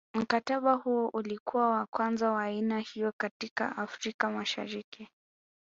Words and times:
Mkataba 0.13 0.73
huo 0.73 1.09
ulikuwa 1.13 1.69
wa 1.69 1.85
kwanza 1.85 2.31
wa 2.31 2.43
aina 2.43 2.79
hiyo 2.79 3.13
katika 3.17 3.77
Afrika 3.77 4.29
Mashariki 4.29 5.07